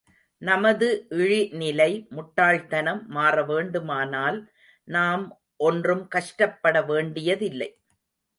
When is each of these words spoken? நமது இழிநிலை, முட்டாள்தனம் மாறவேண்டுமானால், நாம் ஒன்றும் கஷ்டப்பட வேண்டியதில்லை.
நமது 0.41 0.87
இழிநிலை, 1.11 1.89
முட்டாள்தனம் 2.09 3.01
மாறவேண்டுமானால், 3.15 4.39
நாம் 4.87 5.25
ஒன்றும் 5.63 6.03
கஷ்டப்பட 6.07 6.81
வேண்டியதில்லை. 6.81 7.69